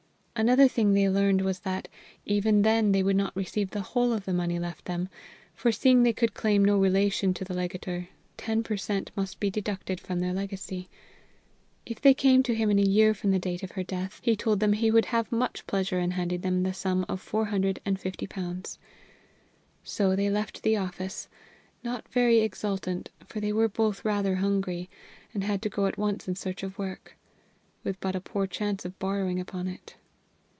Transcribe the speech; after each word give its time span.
Another 0.33 0.67
thing 0.67 0.95
they 0.95 1.07
learned 1.07 1.41
was 1.41 1.59
that, 1.59 1.87
even 2.25 2.63
then, 2.63 2.93
they 2.93 3.03
would 3.03 3.17
not 3.17 3.35
receive 3.35 3.69
the 3.69 3.81
whole 3.81 4.11
of 4.11 4.25
the 4.25 4.33
money 4.33 4.57
left 4.57 4.85
them, 4.85 5.07
for 5.53 5.71
seeing 5.71 6.01
they 6.01 6.13
could 6.13 6.33
claim 6.33 6.65
no 6.65 6.79
relation 6.79 7.31
to 7.35 7.43
the 7.43 7.53
legator, 7.53 8.07
ten 8.37 8.63
per 8.63 8.75
cent 8.75 9.11
must 9.15 9.39
be 9.39 9.51
deducted 9.51 9.99
from 9.99 10.19
their 10.19 10.33
legacy. 10.33 10.89
If 11.85 12.01
they 12.01 12.15
came 12.15 12.41
to 12.41 12.55
him 12.55 12.71
in 12.71 12.79
a 12.79 12.81
year 12.81 13.13
from 13.13 13.29
the 13.29 13.37
date 13.37 13.61
of 13.61 13.73
her 13.73 13.83
death, 13.83 14.19
he 14.23 14.35
told 14.35 14.61
them 14.61 14.73
he 14.73 14.89
would 14.89 15.05
have 15.07 15.31
much 15.31 15.67
pleasure 15.67 15.99
in 15.99 16.09
handing 16.11 16.41
them 16.41 16.63
the 16.63 16.73
sum 16.73 17.05
of 17.07 17.21
four 17.21 17.45
hundred 17.45 17.79
and 17.85 17.99
fifty 17.99 18.25
pounds. 18.25 18.79
So 19.83 20.15
they 20.15 20.31
left 20.31 20.63
the 20.63 20.75
office 20.75 21.27
not 21.83 22.07
very 22.09 22.39
exultant, 22.39 23.11
for 23.27 23.41
they 23.41 23.53
were 23.53 23.69
both 23.69 24.03
rather 24.03 24.35
hungry, 24.37 24.89
and 25.35 25.43
had 25.43 25.61
to 25.61 25.69
go 25.69 25.85
at 25.85 25.99
once 25.99 26.27
in 26.27 26.35
search 26.35 26.63
of 26.63 26.79
work 26.79 27.15
with 27.83 27.99
but 27.99 28.15
a 28.15 28.21
poor 28.21 28.47
chance 28.47 28.85
of 28.85 28.97
borrowing 28.97 29.39
upon 29.39 29.67
it. 29.67 29.97